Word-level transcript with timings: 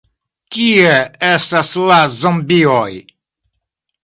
Kie 0.55 0.93
estas 1.27 1.69
la 1.91 2.01
zombioj? 2.23 2.91